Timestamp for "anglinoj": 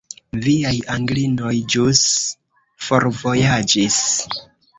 0.93-1.53